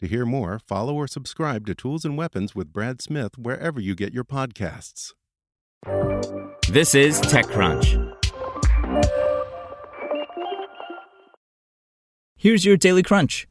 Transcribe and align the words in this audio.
To 0.00 0.06
hear 0.06 0.26
more, 0.26 0.58
follow 0.58 0.94
or 0.94 1.06
subscribe 1.06 1.66
to 1.66 1.74
Tools 1.74 2.04
and 2.04 2.18
Weapons 2.18 2.54
with 2.54 2.70
Brad 2.72 3.00
Smith 3.00 3.38
wherever 3.38 3.80
you 3.80 3.94
get 3.94 4.12
your 4.12 4.24
podcasts. 4.24 5.14
This 6.68 6.94
is 6.94 7.18
TechCrunch. 7.22 8.12
Here's 12.36 12.66
your 12.66 12.76
Daily 12.76 13.02
Crunch. 13.02 13.48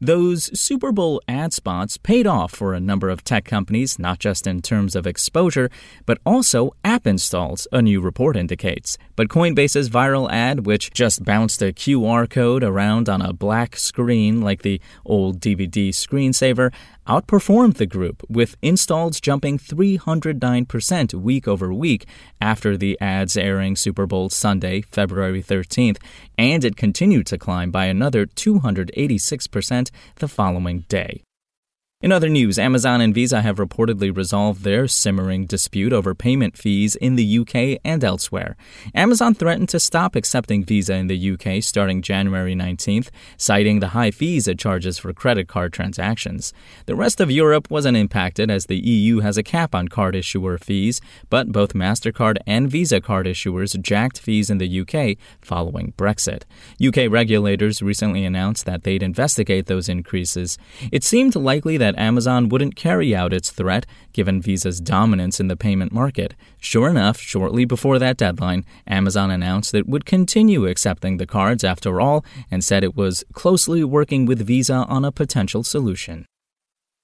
Those 0.00 0.56
Super 0.58 0.92
Bowl 0.92 1.20
ad 1.26 1.52
spots 1.52 1.96
paid 1.96 2.24
off 2.24 2.52
for 2.52 2.72
a 2.72 2.78
number 2.78 3.08
of 3.08 3.24
tech 3.24 3.44
companies, 3.44 3.98
not 3.98 4.20
just 4.20 4.46
in 4.46 4.62
terms 4.62 4.94
of 4.94 5.08
exposure, 5.08 5.70
but 6.06 6.18
also 6.24 6.72
app 6.84 7.04
installs, 7.04 7.66
a 7.72 7.82
new 7.82 8.00
report 8.00 8.36
indicates. 8.36 8.96
But 9.16 9.28
Coinbase's 9.28 9.90
viral 9.90 10.30
ad, 10.30 10.66
which 10.66 10.92
just 10.92 11.24
bounced 11.24 11.62
a 11.62 11.72
QR 11.72 12.30
code 12.30 12.62
around 12.62 13.08
on 13.08 13.20
a 13.20 13.32
black 13.32 13.76
screen 13.76 14.40
like 14.40 14.62
the 14.62 14.80
old 15.04 15.40
DVD 15.40 15.88
screensaver, 15.88 16.72
outperformed 17.08 17.74
the 17.74 17.86
group, 17.86 18.22
with 18.28 18.56
installs 18.62 19.20
jumping 19.20 19.58
309% 19.58 21.14
week 21.14 21.48
over 21.48 21.72
week 21.72 22.06
after 22.40 22.76
the 22.76 22.98
ads 23.00 23.36
airing 23.36 23.76
Super 23.76 24.06
Bowl 24.06 24.28
Sunday, 24.28 24.82
February 24.82 25.42
13th, 25.42 25.98
and 26.36 26.64
it 26.64 26.76
continued 26.76 27.26
to 27.26 27.38
climb 27.38 27.70
by 27.70 27.86
another 27.86 28.26
286% 28.26 29.90
the 30.16 30.28
following 30.28 30.84
day. 30.88 31.22
In 32.00 32.12
other 32.12 32.28
news, 32.28 32.60
Amazon 32.60 33.00
and 33.00 33.12
Visa 33.12 33.42
have 33.42 33.56
reportedly 33.56 34.16
resolved 34.16 34.62
their 34.62 34.86
simmering 34.86 35.46
dispute 35.46 35.92
over 35.92 36.14
payment 36.14 36.56
fees 36.56 36.94
in 36.94 37.16
the 37.16 37.38
UK 37.40 37.80
and 37.84 38.04
elsewhere. 38.04 38.56
Amazon 38.94 39.34
threatened 39.34 39.68
to 39.70 39.80
stop 39.80 40.14
accepting 40.14 40.62
Visa 40.62 40.94
in 40.94 41.08
the 41.08 41.32
UK 41.32 41.60
starting 41.60 42.00
January 42.00 42.54
19th, 42.54 43.08
citing 43.36 43.80
the 43.80 43.88
high 43.88 44.12
fees 44.12 44.46
it 44.46 44.60
charges 44.60 44.96
for 44.96 45.12
credit 45.12 45.48
card 45.48 45.72
transactions. 45.72 46.52
The 46.86 46.94
rest 46.94 47.20
of 47.20 47.32
Europe 47.32 47.68
wasn't 47.68 47.96
impacted 47.96 48.48
as 48.48 48.66
the 48.66 48.78
EU 48.78 49.18
has 49.18 49.36
a 49.36 49.42
cap 49.42 49.74
on 49.74 49.88
card 49.88 50.14
issuer 50.14 50.56
fees, 50.56 51.00
but 51.30 51.50
both 51.50 51.74
MasterCard 51.74 52.36
and 52.46 52.70
Visa 52.70 53.00
card 53.00 53.26
issuers 53.26 53.76
jacked 53.82 54.20
fees 54.20 54.50
in 54.50 54.58
the 54.58 54.80
UK 54.82 55.18
following 55.40 55.94
Brexit. 55.98 56.42
UK 56.80 57.10
regulators 57.10 57.82
recently 57.82 58.24
announced 58.24 58.66
that 58.66 58.84
they'd 58.84 59.02
investigate 59.02 59.66
those 59.66 59.88
increases. 59.88 60.58
It 60.92 61.02
seemed 61.02 61.34
likely 61.34 61.76
that 61.78 61.87
that 61.88 61.98
Amazon 61.98 62.50
wouldn't 62.50 62.76
carry 62.76 63.16
out 63.16 63.32
its 63.32 63.50
threat 63.50 63.86
given 64.12 64.42
Visa's 64.42 64.78
dominance 64.78 65.40
in 65.40 65.48
the 65.48 65.56
payment 65.56 65.90
market. 65.90 66.34
Sure 66.60 66.90
enough, 66.90 67.18
shortly 67.18 67.64
before 67.64 67.98
that 67.98 68.18
deadline, 68.18 68.66
Amazon 68.86 69.30
announced 69.30 69.72
it 69.72 69.88
would 69.88 70.04
continue 70.04 70.66
accepting 70.66 71.16
the 71.16 71.26
cards 71.26 71.64
after 71.64 71.98
all 71.98 72.26
and 72.50 72.62
said 72.62 72.84
it 72.84 72.94
was 72.94 73.24
closely 73.32 73.82
working 73.82 74.26
with 74.26 74.46
Visa 74.46 74.84
on 74.86 75.02
a 75.02 75.10
potential 75.10 75.64
solution. 75.64 76.26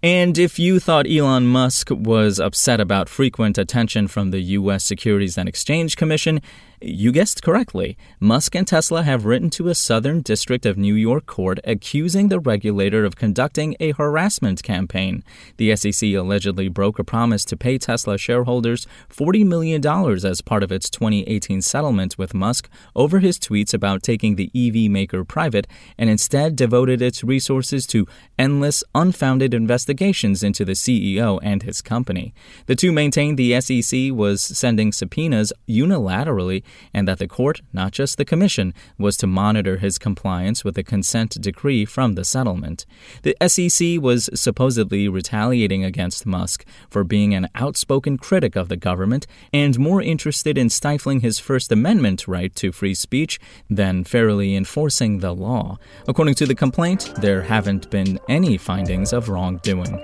And 0.02 0.36
if 0.36 0.58
you 0.58 0.80
thought 0.80 1.10
Elon 1.10 1.46
Musk 1.46 1.88
was 1.90 2.38
upset 2.38 2.78
about 2.78 3.08
frequent 3.08 3.56
attention 3.56 4.06
from 4.06 4.32
the 4.32 4.40
U.S. 4.58 4.84
Securities 4.84 5.38
and 5.38 5.48
Exchange 5.48 5.96
Commission, 5.96 6.42
you 6.86 7.12
guessed 7.12 7.42
correctly. 7.42 7.96
Musk 8.20 8.54
and 8.54 8.66
Tesla 8.66 9.02
have 9.02 9.24
written 9.24 9.48
to 9.50 9.68
a 9.68 9.74
Southern 9.74 10.20
District 10.20 10.66
of 10.66 10.76
New 10.76 10.94
York 10.94 11.24
court 11.26 11.58
accusing 11.64 12.28
the 12.28 12.38
regulator 12.38 13.04
of 13.04 13.16
conducting 13.16 13.74
a 13.80 13.92
harassment 13.92 14.62
campaign. 14.62 15.24
The 15.56 15.74
SEC 15.76 16.10
allegedly 16.10 16.68
broke 16.68 16.98
a 16.98 17.04
promise 17.04 17.44
to 17.46 17.56
pay 17.56 17.78
Tesla 17.78 18.18
shareholders 18.18 18.86
$40 19.10 19.46
million 19.46 19.86
as 20.24 20.40
part 20.42 20.62
of 20.62 20.70
its 20.70 20.90
2018 20.90 21.62
settlement 21.62 22.18
with 22.18 22.34
Musk 22.34 22.68
over 22.94 23.20
his 23.20 23.38
tweets 23.38 23.72
about 23.72 24.02
taking 24.02 24.36
the 24.36 24.50
EV 24.54 24.90
maker 24.90 25.24
private 25.24 25.66
and 25.96 26.10
instead 26.10 26.54
devoted 26.54 27.00
its 27.00 27.24
resources 27.24 27.86
to 27.86 28.06
endless, 28.38 28.84
unfounded 28.94 29.54
investigations 29.54 30.42
into 30.42 30.64
the 30.64 30.72
CEO 30.72 31.38
and 31.42 31.62
his 31.62 31.80
company. 31.80 32.34
The 32.66 32.76
two 32.76 32.92
maintained 32.92 33.38
the 33.38 33.58
SEC 33.60 34.12
was 34.12 34.42
sending 34.42 34.92
subpoenas 34.92 35.52
unilaterally 35.68 36.62
and 36.92 37.06
that 37.08 37.18
the 37.18 37.28
court, 37.28 37.60
not 37.72 37.92
just 37.92 38.16
the 38.16 38.24
commission, 38.24 38.74
was 38.98 39.16
to 39.18 39.26
monitor 39.26 39.78
his 39.78 39.98
compliance 39.98 40.64
with 40.64 40.74
the 40.74 40.82
consent 40.82 41.40
decree 41.40 41.84
from 41.84 42.14
the 42.14 42.24
settlement. 42.24 42.86
The 43.22 43.36
SEC 43.46 44.00
was 44.00 44.30
supposedly 44.34 45.08
retaliating 45.08 45.84
against 45.84 46.26
Musk 46.26 46.64
for 46.90 47.04
being 47.04 47.34
an 47.34 47.48
outspoken 47.54 48.18
critic 48.18 48.56
of 48.56 48.68
the 48.68 48.76
government 48.76 49.26
and 49.52 49.78
more 49.78 50.02
interested 50.02 50.58
in 50.58 50.70
stifling 50.70 51.20
his 51.20 51.38
First 51.38 51.72
Amendment 51.72 52.28
right 52.28 52.54
to 52.56 52.72
free 52.72 52.94
speech 52.94 53.38
than 53.68 54.04
fairly 54.04 54.54
enforcing 54.54 55.18
the 55.18 55.34
law. 55.34 55.78
According 56.08 56.34
to 56.36 56.46
the 56.46 56.54
complaint, 56.54 57.12
there 57.18 57.42
haven't 57.42 57.90
been 57.90 58.18
any 58.28 58.56
findings 58.56 59.12
of 59.12 59.28
wrongdoing. 59.28 60.02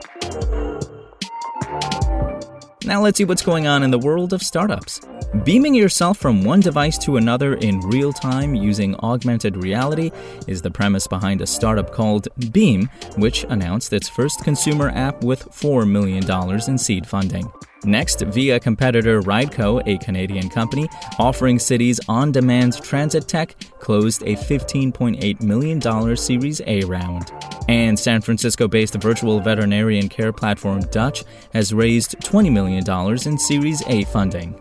Now 2.85 3.03
let's 3.03 3.19
see 3.19 3.25
what's 3.25 3.43
going 3.43 3.67
on 3.67 3.83
in 3.83 3.91
the 3.91 3.99
world 3.99 4.33
of 4.33 4.43
startups. 4.43 5.01
Beaming 5.45 5.77
yourself 5.77 6.19
from 6.19 6.43
one 6.43 6.59
device 6.59 6.99
to 6.99 7.17
another 7.17 7.55
in 7.55 7.79
real 7.83 8.13
time 8.13 8.53
using 8.53 8.97
augmented 8.97 9.57
reality 9.57 10.11
is 10.49 10.61
the 10.61 10.73
premise 10.73 11.07
behind 11.07 11.41
a 11.41 11.47
startup 11.47 11.93
called 11.93 12.27
Beem, 12.51 12.91
which 13.17 13.45
announced 13.45 13.93
its 13.93 14.09
first 14.09 14.43
consumer 14.43 14.91
app 14.91 15.23
with 15.23 15.49
$4 15.51 15.89
million 15.89 16.29
in 16.69 16.77
seed 16.77 17.07
funding. 17.07 17.51
Next, 17.85 18.23
via 18.23 18.59
competitor 18.59 19.23
Rideco, 19.23 19.81
a 19.87 19.99
Canadian 19.99 20.51
company 20.51 20.89
offering 21.17 21.61
cities 21.61 22.01
on 22.09 22.33
demand 22.33 22.83
transit 22.83 23.29
tech, 23.29 23.55
closed 23.79 24.23
a 24.23 24.35
$15.8 24.35 25.43
million 25.43 26.17
Series 26.17 26.61
A 26.67 26.81
round. 26.87 27.31
And 27.69 27.97
San 27.97 28.21
Francisco 28.21 28.67
based 28.67 28.95
virtual 28.95 29.39
veterinarian 29.39 30.09
care 30.09 30.33
platform 30.33 30.81
Dutch 30.91 31.25
has 31.53 31.73
raised 31.73 32.19
$20 32.19 32.53
million 32.53 32.85
in 33.29 33.39
Series 33.39 33.83
A 33.87 34.05
funding. 34.07 34.61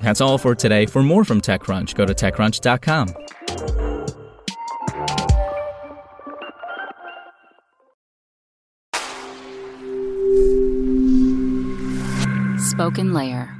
That's 0.00 0.20
all 0.20 0.38
for 0.38 0.54
today. 0.54 0.86
For 0.86 1.02
more 1.02 1.24
from 1.24 1.40
TechCrunch, 1.40 1.94
go 1.94 2.06
to 2.06 2.14
TechCrunch.com. 2.14 3.14
Spoken 12.58 13.14
Layer. 13.14 13.52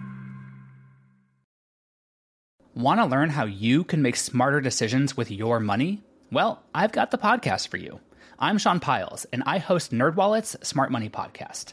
Want 2.75 3.01
to 3.01 3.07
learn 3.07 3.31
how 3.31 3.47
you 3.47 3.85
can 3.85 4.03
make 4.03 4.17
smarter 4.17 4.61
decisions 4.61 5.17
with 5.17 5.31
your 5.31 5.59
money? 5.61 6.03
Well, 6.31 6.63
I've 6.75 6.93
got 6.93 7.11
the 7.11 7.19
podcast 7.19 7.69
for 7.69 7.79
you. 7.79 8.01
I'm 8.39 8.59
Sean 8.59 8.81
Pyles, 8.81 9.25
and 9.33 9.43
I 9.47 9.57
host 9.59 9.93
NerdWallet's 9.93 10.57
Smart 10.67 10.91
Money 10.93 11.09
Podcast. 11.09 11.73